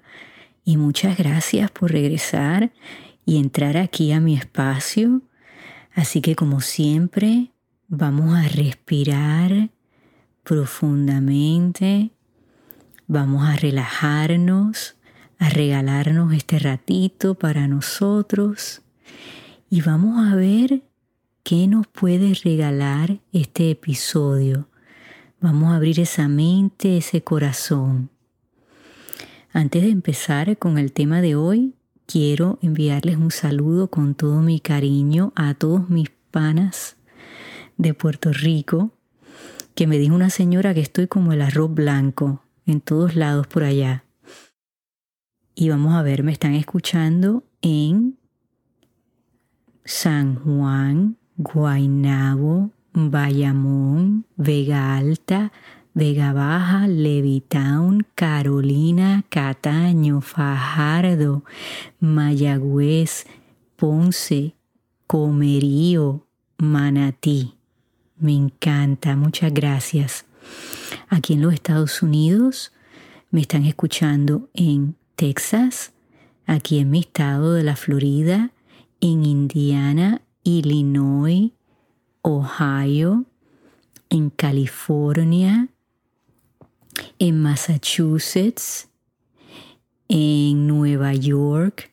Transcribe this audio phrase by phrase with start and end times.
[0.64, 2.74] y muchas gracias por regresar
[3.24, 5.22] y entrar aquí a mi espacio
[5.96, 7.52] Así que como siempre,
[7.88, 9.70] vamos a respirar
[10.44, 12.12] profundamente,
[13.08, 14.96] vamos a relajarnos,
[15.40, 18.82] a regalarnos este ratito para nosotros
[19.70, 20.84] y vamos a ver
[21.44, 24.68] qué nos puede regalar este episodio.
[25.40, 28.10] Vamos a abrir esa mente, ese corazón.
[29.54, 31.74] Antes de empezar con el tema de hoy,
[32.06, 36.98] quiero enviarles un saludo con todo mi cariño a todos mis panas
[37.78, 38.92] de Puerto Rico,
[39.74, 43.64] que me dijo una señora que estoy como el arroz blanco en todos lados por
[43.64, 44.06] allá.
[45.54, 48.18] Y vamos a ver, me están escuchando en
[49.84, 55.52] San Juan, Guaynabo, Bayamón, Vega Alta,
[55.98, 61.46] Vega Baja, Levitown, Carolina, Cataño, Fajardo,
[62.02, 63.26] Mayagüez,
[63.78, 64.56] Ponce,
[65.08, 67.54] Comerío, Manatí.
[68.18, 70.26] Me encanta, muchas gracias.
[71.08, 72.74] Aquí en los Estados Unidos
[73.32, 75.94] me están escuchando en Texas,
[76.46, 78.52] aquí en mi estado de la Florida,
[79.00, 81.54] en Indiana, Illinois,
[82.22, 83.24] Ohio,
[84.10, 85.70] en California,
[87.20, 88.90] en Massachusetts,
[90.08, 91.92] en Nueva York,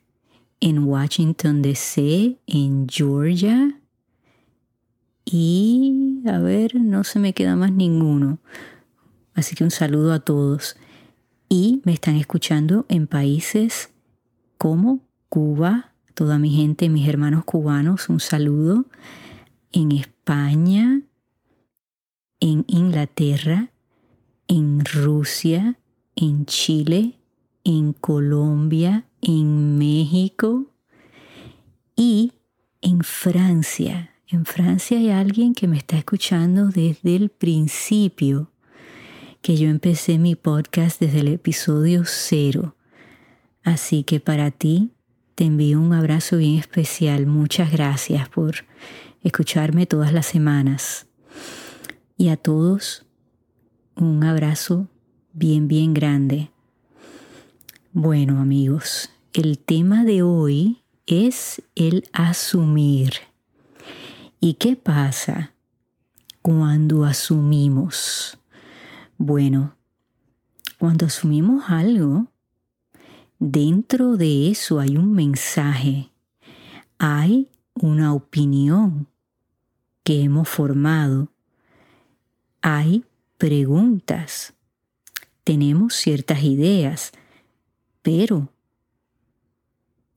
[0.60, 3.78] en Washington DC, en Georgia
[5.24, 8.38] y a ver, no se me queda más ninguno.
[9.34, 10.76] Así que un saludo a todos.
[11.48, 13.90] Y me están escuchando en países
[14.58, 18.86] como Cuba, toda mi gente, mis hermanos cubanos, un saludo.
[19.72, 21.02] En España,
[22.40, 23.71] en Inglaterra,
[24.52, 25.78] en Rusia,
[26.14, 27.18] en Chile,
[27.64, 30.66] en Colombia, en México
[31.96, 32.34] y
[32.82, 34.10] en Francia.
[34.28, 38.50] En Francia hay alguien que me está escuchando desde el principio,
[39.40, 42.76] que yo empecé mi podcast desde el episodio cero.
[43.64, 44.90] Así que para ti
[45.34, 47.24] te envío un abrazo bien especial.
[47.26, 48.66] Muchas gracias por
[49.22, 51.06] escucharme todas las semanas.
[52.18, 53.06] Y a todos
[53.96, 54.88] un abrazo
[55.32, 56.50] bien, bien grande.
[57.92, 63.14] Bueno amigos, el tema de hoy es el asumir.
[64.40, 65.52] ¿Y qué pasa
[66.40, 68.38] cuando asumimos?
[69.18, 69.76] Bueno,
[70.78, 72.26] cuando asumimos algo,
[73.38, 76.10] dentro de eso hay un mensaje,
[76.98, 79.06] hay una opinión
[80.02, 81.28] que hemos formado,
[82.60, 83.04] hay
[83.42, 84.54] preguntas,
[85.42, 87.10] tenemos ciertas ideas,
[88.00, 88.52] pero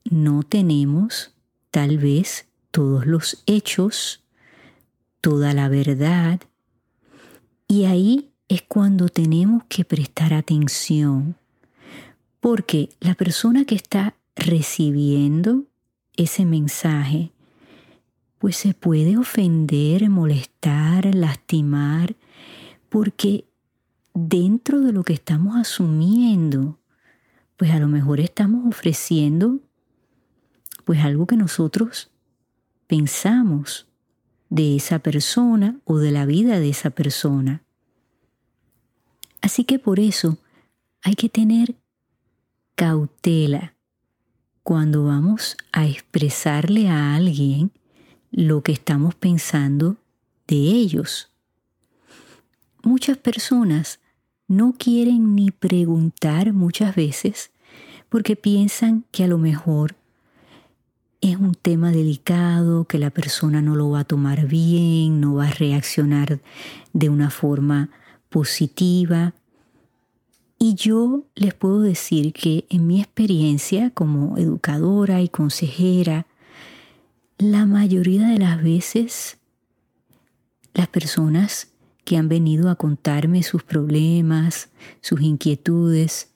[0.03, 1.33] no tenemos
[1.71, 4.23] tal vez todos los hechos,
[5.21, 6.39] toda la verdad,
[7.67, 11.35] y ahí es cuando tenemos que prestar atención,
[12.39, 15.63] porque la persona que está recibiendo
[16.15, 17.31] ese mensaje,
[18.37, 22.15] pues se puede ofender, molestar, lastimar,
[22.95, 23.43] porque
[24.13, 26.79] dentro de lo que estamos asumiendo,
[27.57, 29.59] pues a lo mejor estamos ofreciendo
[30.85, 32.09] pues algo que nosotros
[32.87, 33.85] pensamos
[34.49, 37.65] de esa persona o de la vida de esa persona.
[39.41, 40.37] Así que por eso
[41.01, 41.75] hay que tener
[42.75, 43.75] cautela
[44.63, 47.73] cuando vamos a expresarle a alguien
[48.31, 49.97] lo que estamos pensando
[50.47, 51.34] de ellos
[52.85, 53.99] muchas personas
[54.47, 57.51] no quieren ni preguntar muchas veces
[58.09, 59.95] porque piensan que a lo mejor
[61.21, 65.47] es un tema delicado, que la persona no lo va a tomar bien, no va
[65.47, 66.39] a reaccionar
[66.93, 67.89] de una forma
[68.29, 69.33] positiva.
[70.59, 76.27] Y yo les puedo decir que en mi experiencia como educadora y consejera,
[77.37, 79.37] la mayoría de las veces
[80.75, 81.69] las personas
[82.05, 84.69] que han venido a contarme sus problemas,
[85.01, 86.31] sus inquietudes,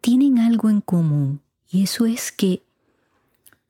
[0.00, 1.40] tienen algo en común
[1.70, 2.62] y eso es que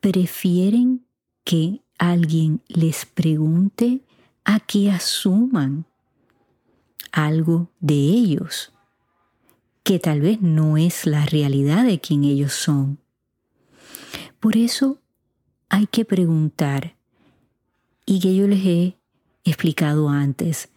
[0.01, 1.05] prefieren
[1.45, 4.01] que alguien les pregunte
[4.45, 5.85] a que asuman
[7.13, 8.73] algo de ellos,
[9.83, 12.99] que tal vez no es la realidad de quien ellos son.
[14.41, 14.99] Por eso
[15.69, 16.97] hay que preguntar,
[18.05, 18.97] y que yo les he
[19.45, 20.69] explicado antes,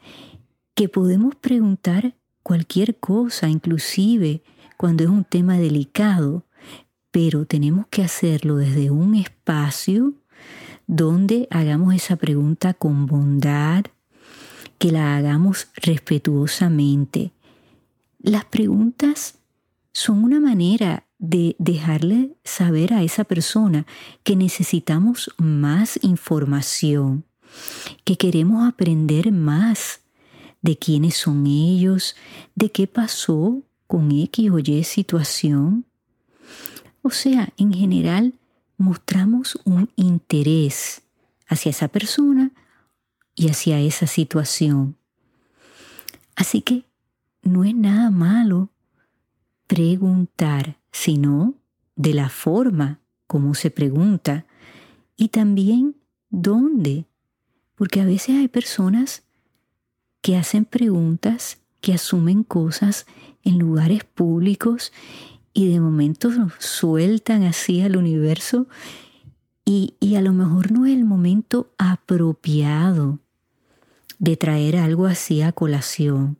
[0.74, 4.44] que podemos preguntar cualquier cosa, inclusive
[4.78, 6.46] cuando es un tema delicado,
[7.12, 10.14] pero tenemos que hacerlo desde un espacio
[10.88, 13.86] donde hagamos esa pregunta con bondad,
[14.78, 17.32] que la hagamos respetuosamente.
[18.20, 19.40] Las preguntas
[19.94, 23.86] son una manera de dejarle saber a esa persona
[24.24, 27.24] que necesitamos más información,
[28.04, 30.02] que queremos aprender más
[30.62, 32.16] de quiénes son ellos,
[32.56, 35.86] de qué pasó con X o Y situación.
[37.02, 38.34] O sea, en general
[38.78, 41.04] mostramos un interés
[41.48, 42.52] hacia esa persona
[43.36, 44.98] y hacia esa situación.
[46.36, 46.86] Así que
[47.44, 48.70] no es nada malo
[49.68, 51.56] preguntar, sino
[51.96, 54.46] de la forma como se pregunta
[55.16, 55.96] y también
[56.30, 57.06] dónde,
[57.76, 59.24] porque a veces hay personas
[60.22, 63.06] que hacen preguntas, que asumen cosas
[63.44, 64.92] en lugares públicos
[65.54, 66.30] y de momento
[66.60, 68.68] sueltan así al universo
[69.64, 73.20] y, y a lo mejor no es el momento apropiado
[74.20, 76.38] de traer algo así a colación.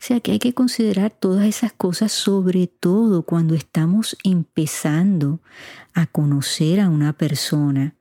[0.00, 5.40] O sea que hay que considerar todas esas cosas, sobre todo cuando estamos empezando
[5.92, 7.94] a conocer a una persona.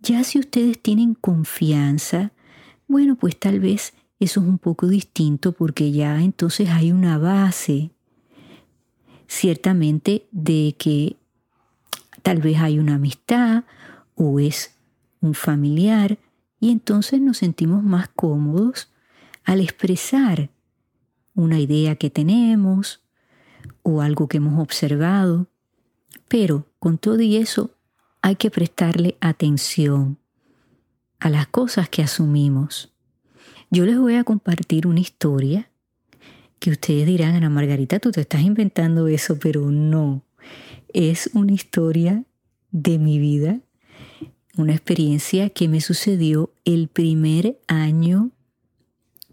[0.00, 2.32] Ya si ustedes tienen confianza,
[2.86, 7.90] bueno, pues tal vez eso es un poco distinto porque ya entonces hay una base,
[9.26, 11.16] ciertamente, de que
[12.22, 13.64] tal vez hay una amistad
[14.14, 14.74] o es
[15.20, 16.18] un familiar
[16.60, 18.90] y entonces nos sentimos más cómodos
[19.44, 20.50] al expresar
[21.34, 23.00] una idea que tenemos
[23.82, 25.46] o algo que hemos observado.
[26.28, 27.70] Pero con todo y eso
[28.28, 30.18] hay que prestarle atención
[31.18, 32.92] a las cosas que asumimos.
[33.70, 35.70] Yo les voy a compartir una historia
[36.58, 40.22] que ustedes dirán, Ana Margarita, tú te estás inventando eso, pero no.
[40.92, 42.24] Es una historia
[42.70, 43.60] de mi vida,
[44.56, 48.30] una experiencia que me sucedió el primer año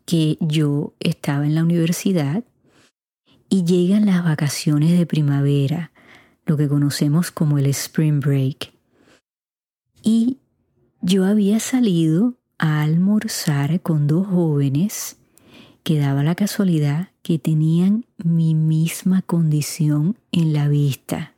[0.06, 2.44] que yo estaba en la universidad
[3.50, 5.92] y llegan las vacaciones de primavera,
[6.46, 8.75] lo que conocemos como el spring break.
[10.08, 10.38] Y
[11.02, 15.18] yo había salido a almorzar con dos jóvenes
[15.82, 21.36] que daba la casualidad que tenían mi misma condición en la vista.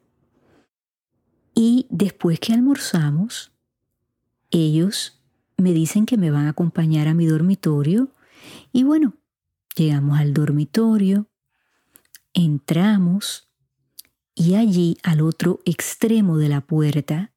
[1.55, 3.53] Y después que almorzamos,
[4.51, 5.21] ellos
[5.55, 8.09] me dicen que me van a acompañar a mi dormitorio
[8.73, 9.13] y bueno,
[9.77, 11.29] llegamos al dormitorio,
[12.33, 13.47] entramos
[14.35, 17.31] y allí al otro extremo de la puerta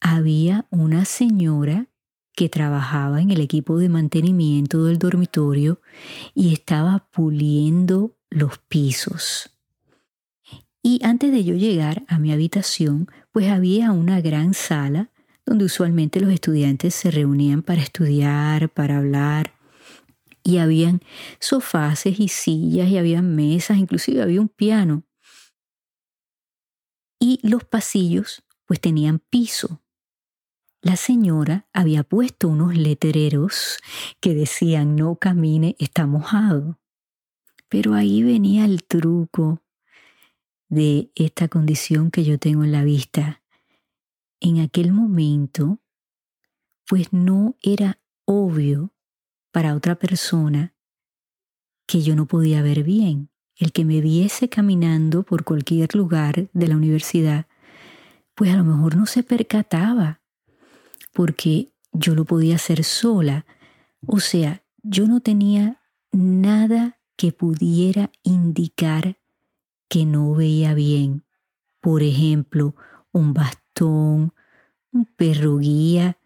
[0.00, 1.88] había una señora
[2.34, 5.80] que trabajaba en el equipo de mantenimiento del dormitorio
[6.34, 9.50] y estaba puliendo los pisos.
[10.82, 15.10] Y antes de yo llegar a mi habitación, pues había una gran sala
[15.44, 19.54] donde usualmente los estudiantes se reunían para estudiar, para hablar,
[20.42, 21.00] y habían
[21.40, 25.02] sofaces y sillas y había mesas, inclusive había un piano.
[27.18, 29.82] Y los pasillos pues tenían piso.
[30.82, 33.78] La señora había puesto unos letreros
[34.20, 36.78] que decían no camine, está mojado.
[37.68, 39.62] Pero ahí venía el truco
[40.68, 43.42] de esta condición que yo tengo en la vista.
[44.40, 45.80] En aquel momento,
[46.86, 48.92] pues no era obvio
[49.50, 50.74] para otra persona
[51.86, 53.30] que yo no podía ver bien.
[53.56, 57.46] El que me viese caminando por cualquier lugar de la universidad,
[58.34, 60.20] pues a lo mejor no se percataba,
[61.16, 63.46] porque yo lo podía hacer sola.
[64.06, 65.82] O sea, yo no tenía
[66.12, 69.18] nada que pudiera indicar
[69.88, 71.24] que no veía bien.
[71.80, 72.76] Por ejemplo,
[73.12, 74.34] un bastón
[74.92, 76.18] un perro guía,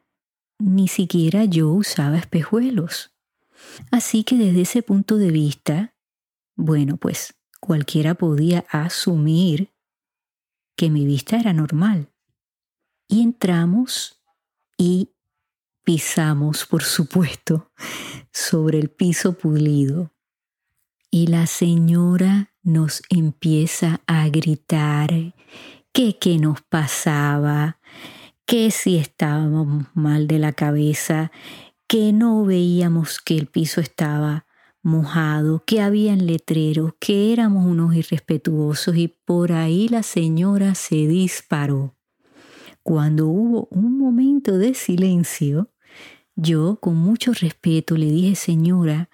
[0.58, 3.12] ni siquiera yo usaba espejuelos.
[3.90, 5.94] Así que desde ese punto de vista,
[6.56, 9.72] bueno, pues cualquiera podía asumir
[10.76, 12.10] que mi vista era normal.
[13.08, 14.19] Y entramos
[14.80, 15.12] y
[15.84, 17.70] pisamos, por supuesto,
[18.32, 20.10] sobre el piso pulido.
[21.10, 25.34] Y la señora nos empieza a gritar
[25.92, 27.78] que qué nos pasaba,
[28.46, 31.30] que si estábamos mal de la cabeza,
[31.86, 34.46] que no veíamos que el piso estaba
[34.82, 41.99] mojado, que habían letreros, que éramos unos irrespetuosos y por ahí la señora se disparó.
[42.82, 45.70] Cuando hubo un momento de silencio,
[46.34, 49.10] yo con mucho respeto le dije, señora,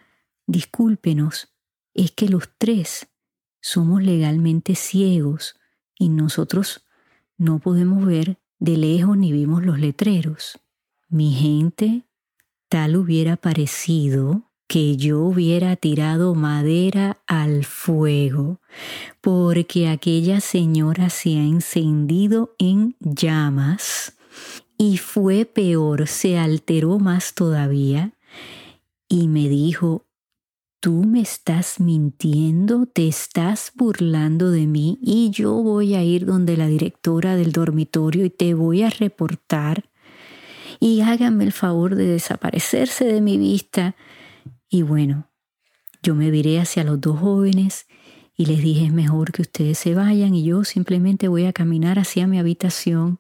[0.46, 1.52] discúlpenos,
[1.94, 3.08] es que los tres
[3.60, 5.58] somos legalmente ciegos
[5.98, 6.86] y nosotros
[7.36, 10.60] no podemos ver de lejos ni vimos los letreros.
[11.08, 12.04] Mi gente,
[12.68, 18.60] tal hubiera parecido que yo hubiera tirado madera al fuego,
[19.20, 24.14] porque aquella señora se ha encendido en llamas
[24.76, 28.12] y fue peor, se alteró más todavía
[29.08, 30.04] y me dijo,
[30.80, 36.56] tú me estás mintiendo, te estás burlando de mí y yo voy a ir donde
[36.56, 39.84] la directora del dormitorio y te voy a reportar
[40.80, 43.96] y háganme el favor de desaparecerse de mi vista.
[44.68, 45.30] Y bueno,
[46.02, 47.86] yo me viré hacia los dos jóvenes
[48.36, 51.98] y les dije es mejor que ustedes se vayan y yo simplemente voy a caminar
[51.98, 53.18] hacia mi habitación.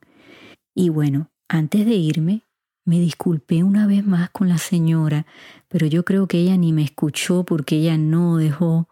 [0.74, 2.42] Y bueno, antes de irme,
[2.84, 5.26] me disculpé una vez más con la señora,
[5.68, 8.88] pero yo creo que ella ni me escuchó porque ella no dejó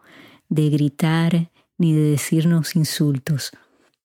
[0.49, 3.51] de gritar ni de decirnos insultos.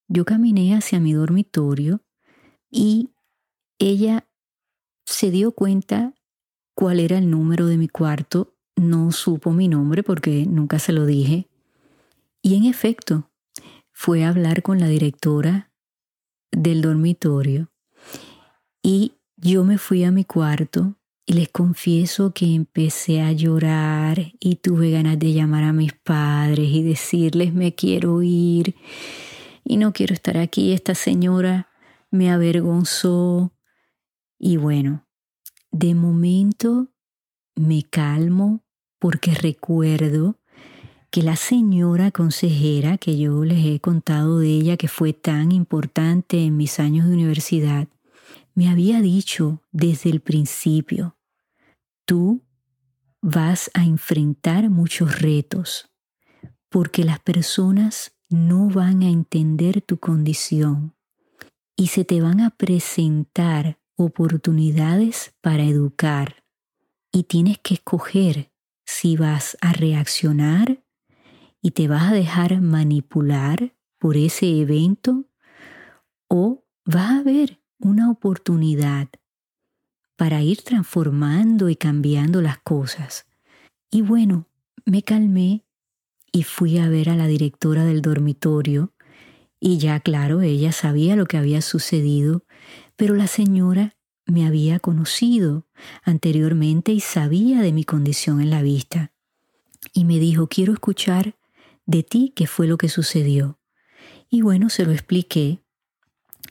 [0.08, 2.02] Yo caminé hacia mi dormitorio
[2.70, 3.10] y
[3.78, 4.28] ella
[5.04, 6.14] se dio cuenta
[6.80, 11.04] cuál era el número de mi cuarto, no supo mi nombre porque nunca se lo
[11.04, 11.46] dije.
[12.40, 13.30] Y en efecto,
[13.92, 15.70] fue a hablar con la directora
[16.50, 17.70] del dormitorio
[18.82, 20.96] y yo me fui a mi cuarto
[21.26, 26.70] y les confieso que empecé a llorar y tuve ganas de llamar a mis padres
[26.70, 28.74] y decirles me quiero ir
[29.64, 30.72] y no quiero estar aquí.
[30.72, 31.68] Esta señora
[32.10, 33.52] me avergonzó.
[34.38, 35.04] Y bueno,
[35.70, 36.88] de momento
[37.54, 38.62] me calmo
[38.98, 40.38] porque recuerdo
[41.10, 46.44] que la señora consejera que yo les he contado de ella, que fue tan importante
[46.44, 47.88] en mis años de universidad,
[48.54, 51.16] me había dicho desde el principio,
[52.04, 52.42] tú
[53.20, 55.90] vas a enfrentar muchos retos
[56.68, 60.94] porque las personas no van a entender tu condición
[61.76, 66.44] y se te van a presentar oportunidades para educar
[67.12, 68.52] y tienes que escoger
[68.84, 70.82] si vas a reaccionar
[71.62, 75.26] y te vas a dejar manipular por ese evento
[76.28, 79.08] o vas a ver una oportunidad
[80.16, 83.26] para ir transformando y cambiando las cosas.
[83.90, 84.46] Y bueno,
[84.84, 85.64] me calmé
[86.32, 88.92] y fui a ver a la directora del dormitorio
[89.58, 92.44] y ya claro, ella sabía lo que había sucedido,
[93.00, 95.66] pero la señora me había conocido
[96.02, 99.14] anteriormente y sabía de mi condición en la vista.
[99.94, 101.34] Y me dijo, quiero escuchar
[101.86, 103.58] de ti qué fue lo que sucedió.
[104.28, 105.64] Y bueno, se lo expliqué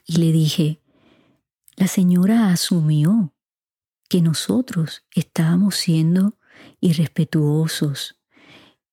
[0.08, 0.82] y le dije,
[1.76, 3.36] la señora asumió
[4.10, 6.40] que nosotros estábamos siendo
[6.80, 8.20] irrespetuosos,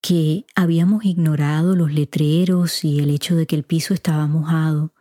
[0.03, 4.93] que habíamos ignorado los letreros y el hecho de que el piso estaba mojado.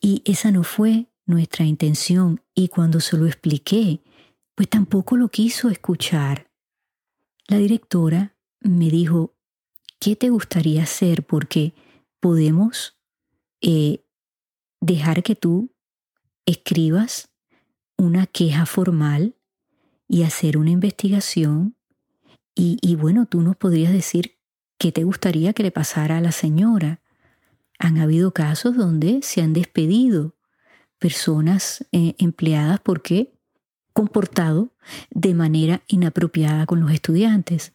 [0.00, 2.42] Y esa no fue nuestra intención.
[2.54, 4.02] Y cuando se lo expliqué,
[4.54, 6.50] pues tampoco lo quiso escuchar.
[7.48, 9.34] La directora me dijo,
[9.98, 11.24] ¿qué te gustaría hacer?
[11.24, 11.74] Porque
[12.20, 12.98] podemos
[13.62, 14.04] eh,
[14.80, 15.70] dejar que tú
[16.44, 17.30] escribas
[17.96, 19.34] una queja formal
[20.08, 21.76] y hacer una investigación
[22.54, 24.36] y, bueno, tú nos podrías decir
[24.76, 27.00] qué te gustaría que le pasara a la señora.
[27.78, 30.34] Han habido casos donde se han despedido
[31.00, 33.32] personas eh, empleadas porque
[33.92, 34.72] comportado
[35.10, 37.72] de manera inapropiada con los estudiantes.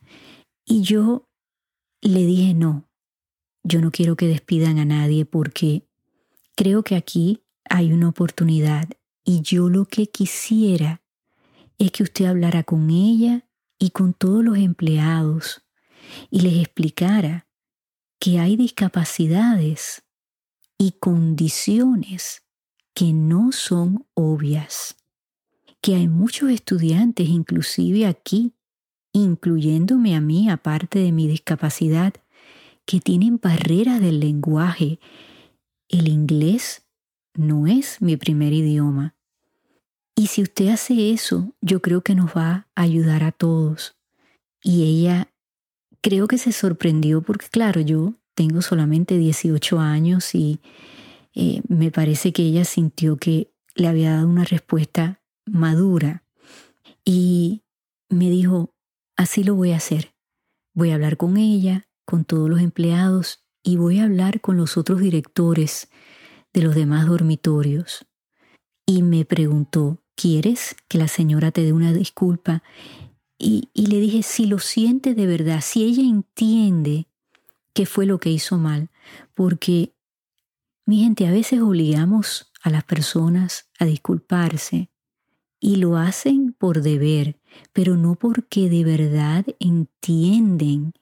[0.63, 1.27] Y yo
[2.01, 2.89] le dije, no,
[3.63, 5.87] yo no quiero que despidan a nadie porque
[6.55, 8.87] creo que aquí hay una oportunidad
[9.23, 11.01] y yo lo que quisiera
[11.77, 15.65] es que usted hablara con ella y con todos los empleados
[16.29, 17.47] y les explicara
[18.19, 20.03] que hay discapacidades
[20.77, 22.44] y condiciones
[22.95, 24.95] que no son obvias,
[25.81, 28.53] que hay muchos estudiantes, inclusive aquí,
[29.11, 32.13] incluyéndome a mí, aparte de mi discapacidad,
[32.85, 34.99] que tienen barreras del lenguaje.
[35.89, 36.85] El inglés
[37.33, 39.13] no es mi primer idioma.
[40.15, 43.97] Y si usted hace eso, yo creo que nos va a ayudar a todos.
[44.63, 45.29] Y ella
[46.01, 50.61] creo que se sorprendió porque, claro, yo tengo solamente 18 años y
[51.35, 56.23] eh, me parece que ella sintió que le había dado una respuesta madura.
[57.03, 57.63] Y
[58.09, 58.73] me dijo,
[59.15, 60.15] así lo voy a hacer.
[60.73, 64.77] Voy a hablar con ella, con todos los empleados y voy a hablar con los
[64.77, 65.89] otros directores
[66.53, 68.05] de los demás dormitorios.
[68.85, 72.63] Y me preguntó, ¿quieres que la señora te dé una disculpa?
[73.37, 77.07] Y, y le dije, si lo siente de verdad, si ella entiende
[77.73, 78.89] qué fue lo que hizo mal,
[79.33, 79.94] porque,
[80.85, 84.89] mi gente, a veces obligamos a las personas a disculparse
[85.59, 87.39] y lo hacen por deber,
[87.73, 90.93] pero no porque de verdad entienden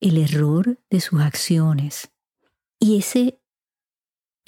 [0.00, 2.10] el error de sus acciones.
[2.80, 3.40] Y ese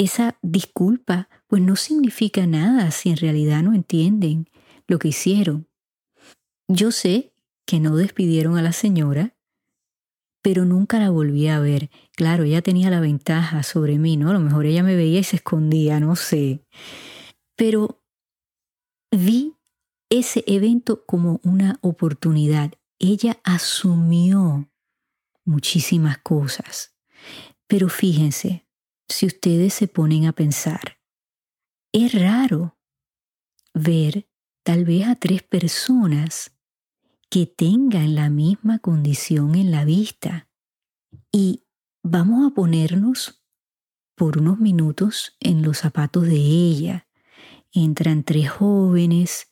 [0.00, 4.48] esa disculpa pues no significa nada si en realidad no entienden
[4.86, 5.68] lo que hicieron.
[6.68, 7.34] Yo sé
[7.66, 9.36] que no despidieron a la señora,
[10.40, 11.90] pero nunca la volví a ver.
[12.20, 14.28] Claro, ella tenía la ventaja sobre mí, ¿no?
[14.28, 16.66] A lo mejor ella me veía y se escondía, no sé.
[17.56, 18.04] Pero
[19.10, 19.56] vi
[20.10, 22.74] ese evento como una oportunidad.
[22.98, 24.70] Ella asumió
[25.46, 26.94] muchísimas cosas.
[27.66, 28.66] Pero fíjense,
[29.08, 31.00] si ustedes se ponen a pensar.
[31.90, 32.76] Es raro
[33.72, 34.28] ver
[34.62, 36.54] tal vez a tres personas
[37.30, 40.50] que tengan la misma condición en la vista.
[41.32, 41.64] Y
[42.02, 43.42] vamos a ponernos
[44.14, 47.08] por unos minutos en los zapatos de ella.
[47.72, 49.48] Entran tres jóvenes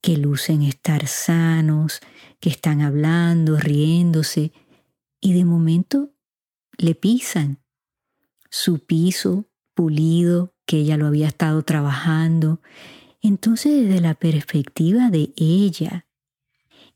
[0.00, 2.00] que lucen estar sanos,
[2.40, 4.52] que están hablando, riéndose,
[5.20, 6.14] y de momento
[6.76, 7.58] le pisan
[8.50, 12.60] su piso pulido, que ella lo había estado trabajando.
[13.20, 16.07] Entonces, desde la perspectiva de ella,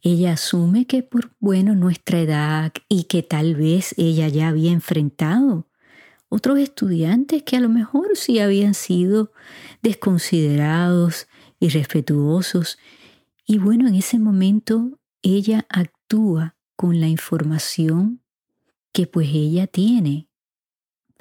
[0.02, 5.68] ella asume que por, bueno, nuestra edad y que tal vez ella ya había enfrentado
[6.28, 9.32] otros estudiantes que a lo mejor sí habían sido
[9.82, 11.28] desconsiderados,
[11.60, 12.78] irrespetuosos.
[13.46, 18.22] Y bueno, en ese momento ella actúa con la información
[18.92, 20.28] que pues ella tiene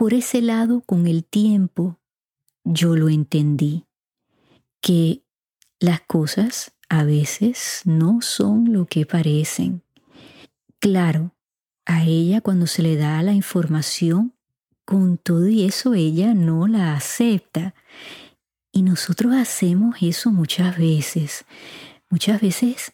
[0.01, 1.99] por ese lado, con el tiempo,
[2.63, 3.85] yo lo entendí,
[4.81, 5.21] que
[5.79, 9.81] las cosas a veces no son lo que parecen.
[10.79, 11.33] Claro,
[11.85, 14.33] a ella cuando se le da la información,
[14.83, 17.75] con todo y eso ella no la acepta.
[18.73, 21.45] Y nosotros hacemos eso muchas veces.
[22.09, 22.91] Muchas veces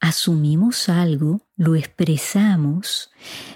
[0.00, 3.12] asumimos algo, lo expresamos,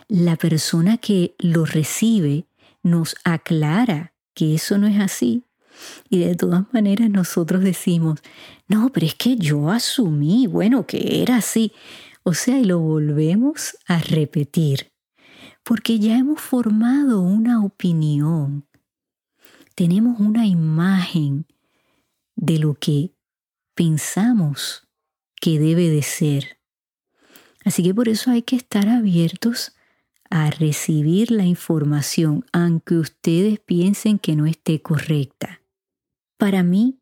[0.07, 2.47] la persona que lo recibe
[2.85, 5.43] nos aclara que eso no es así.
[6.09, 8.21] Y de todas maneras nosotros decimos,
[8.66, 11.72] no, pero es que yo asumí, bueno, que era así.
[12.22, 14.92] O sea, y lo volvemos a repetir,
[15.62, 18.66] porque ya hemos formado una opinión,
[19.74, 21.46] tenemos una imagen
[22.37, 23.14] de lo que
[23.74, 24.88] pensamos
[25.40, 26.59] que debe de ser.
[27.64, 29.72] Así que por eso hay que estar abiertos
[30.31, 35.61] a recibir la información aunque ustedes piensen que no esté correcta.
[36.38, 36.98] Para mí,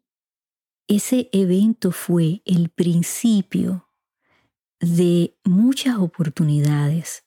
[0.97, 3.89] ese evento fue el principio
[4.81, 7.25] de muchas oportunidades.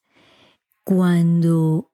[0.84, 1.92] Cuando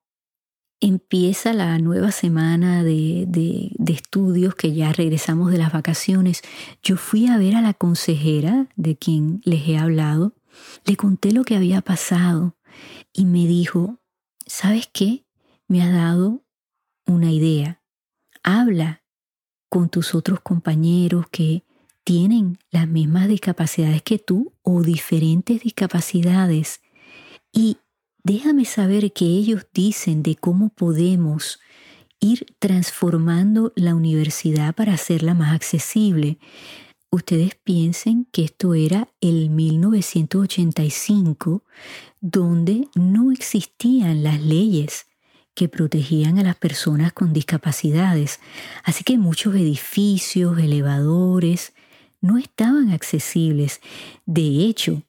[0.82, 6.42] empieza la nueva semana de, de, estudios, que ya regresamos de las vacaciones,
[6.84, 10.34] yo fui a ver a la consejera de quien les he hablado,
[10.86, 12.58] le conté lo que había pasado
[13.14, 14.02] y me dijo,
[14.46, 15.26] ¿sabes qué?
[15.68, 16.44] Me ha dado
[17.06, 17.82] una idea.
[18.44, 19.01] Habla
[19.72, 21.64] con tus otros compañeros que
[22.04, 26.82] tienen las mismas discapacidades que tú o diferentes discapacidades
[27.54, 27.78] y
[28.22, 31.62] déjame saber qué ellos dicen de cómo podemos
[32.20, 36.38] ir transformando la universidad para hacerla más accesible.
[37.10, 41.64] Ustedes piensen que esto era el 1985,
[42.20, 45.06] donde no existían las leyes
[45.54, 48.40] que protegían a las personas con discapacidades.
[48.84, 51.74] Así que muchos edificios, elevadores,
[52.22, 53.82] no estaban accesibles.
[54.26, 55.04] De hecho,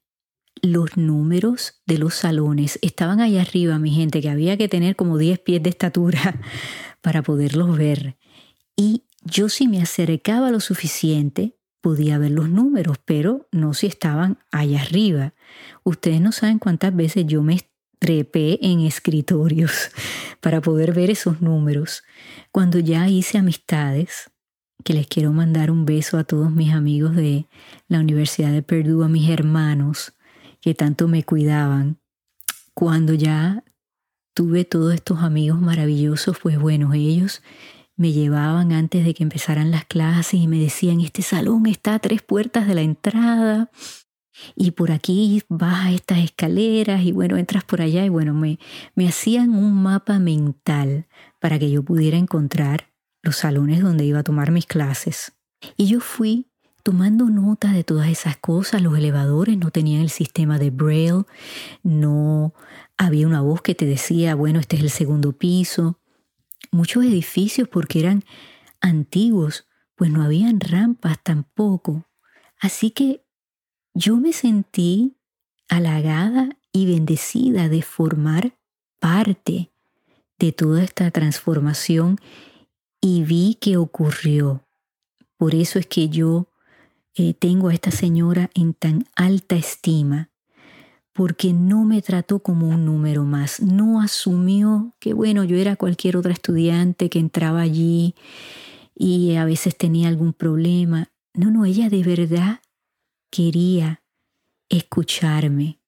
[0.63, 5.19] los números de los salones estaban ahí arriba, mi gente, que había que tener como
[5.19, 6.41] 10 pies de estatura
[7.01, 8.17] para poderlos ver.
[8.77, 14.39] Y yo si me acercaba lo suficiente, podía ver los números, pero no si estaban
[14.51, 15.35] allá arriba.
[15.83, 17.61] Ustedes no saben cuántas veces yo me
[17.99, 19.91] trepé en escritorios
[20.43, 22.03] para poder ver esos números.
[22.51, 24.31] Cuando ya hice amistades,
[24.85, 27.47] que les quiero mandar un beso a todos mis amigos de
[27.87, 30.15] la Universidad de Purdue, a mis hermanos
[30.61, 32.01] que tanto me cuidaban.
[32.75, 33.63] Cuando ya
[34.35, 37.43] tuve todos estos amigos maravillosos, pues bueno, ellos
[37.95, 41.99] me llevaban antes de que empezaran las clases y me decían, este salón está a
[42.01, 43.71] tres puertas de la entrada
[44.55, 48.59] y por aquí a estas escaleras y bueno, entras por allá y bueno, me,
[48.95, 51.07] me hacían un mapa mental
[51.39, 52.89] para que yo pudiera encontrar
[53.23, 55.33] los salones donde iba a tomar mis clases.
[55.77, 56.49] Y yo fui
[56.83, 58.83] tomando nota de todas esas cosas.
[58.83, 61.25] Los elevadores no tenían el sistema de Braille,
[61.83, 62.55] no
[62.97, 66.01] había una voz que te decía, bueno, este es el segundo piso.
[66.71, 68.25] Muchos edificios, porque eran
[68.81, 72.07] antiguos, pues no habían rampas tampoco.
[72.61, 73.25] Así que
[73.95, 75.17] yo me sentí
[75.69, 78.57] halagada y bendecida de formar
[78.99, 79.71] parte
[80.39, 82.19] de toda esta transformación
[83.01, 84.67] y vi que ocurrió.
[85.37, 86.49] Por eso es que yo
[87.15, 90.31] eh, tengo a esta señora en tan alta estima,
[91.13, 96.17] porque no me trató como un número más, no asumió que bueno, yo era cualquier
[96.17, 98.15] otra estudiante que entraba allí
[98.95, 101.11] y a veces tenía algún problema.
[101.35, 102.62] No, no, ella de verdad
[103.33, 104.03] quería
[104.69, 105.81] escucharme.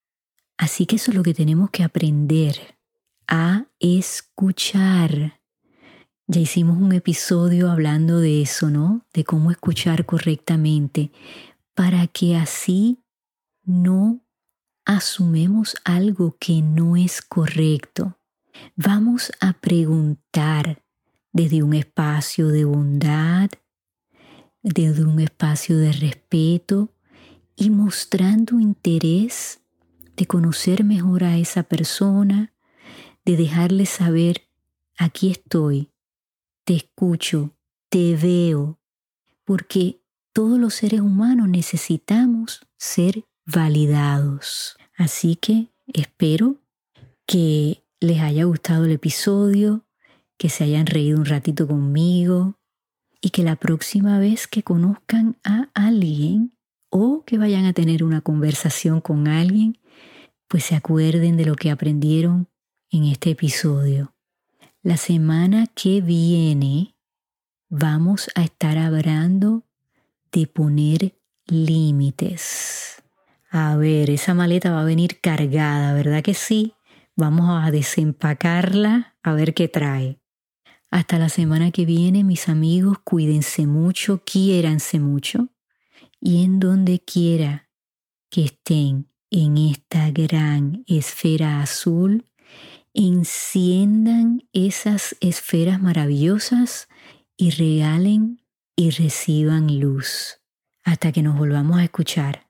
[0.57, 2.79] Así que eso es lo que tenemos que aprender,
[3.29, 5.41] a escuchar.
[6.27, 9.05] Ya hicimos un episodio hablando de eso, ¿no?
[9.13, 11.13] De cómo escuchar correctamente
[11.75, 13.05] para que así
[13.63, 14.25] no
[14.87, 18.19] asumemos algo que no es correcto.
[18.75, 20.83] Vamos a preguntar
[21.33, 23.51] desde un espacio de bondad,
[24.63, 26.94] desde un espacio de respeto
[27.57, 29.61] y mostrando interés
[30.17, 32.53] de conocer mejor a esa persona,
[33.25, 34.43] de dejarle saber,
[34.97, 35.91] aquí estoy,
[36.65, 37.57] te escucho,
[37.89, 38.79] te veo,
[39.45, 40.01] porque
[40.33, 44.77] todos los seres humanos necesitamos ser validados.
[44.97, 46.61] Así que espero
[47.27, 49.85] que les haya gustado el episodio,
[50.37, 52.59] que se hayan reído un ratito conmigo
[53.21, 56.54] y que la próxima vez que conozcan a alguien
[56.97, 59.81] o que vayan a tener una conversación con alguien,
[60.47, 62.47] pues se acuerden de lo que aprendieron
[62.89, 64.15] en este episodio.
[64.81, 66.95] La semana que viene
[67.69, 69.65] vamos a estar hablando
[70.31, 73.03] de poner límites.
[73.51, 76.75] A ver, esa maleta va a venir cargada, ¿verdad que sí?
[77.17, 80.21] Vamos a desempacarla a ver qué trae.
[80.93, 85.49] Hasta la semana que viene, mis amigos, cuídense mucho, quiéranse mucho
[86.25, 87.69] y en donde quiera
[88.31, 92.25] que estén en esta gran esfera azul,
[92.95, 96.89] enciendan esas esferas maravillosas
[97.37, 98.41] y regalen
[98.75, 100.41] y reciban luz
[100.83, 102.49] hasta que nos volvamos a escuchar.